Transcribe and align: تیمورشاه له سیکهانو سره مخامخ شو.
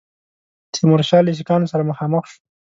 تیمورشاه 0.73 1.21
له 1.25 1.31
سیکهانو 1.37 1.69
سره 1.71 1.87
مخامخ 1.89 2.23
شو. 2.31 2.37